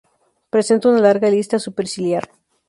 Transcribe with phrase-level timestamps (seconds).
[0.49, 2.27] Presenta una larga lista superciliar.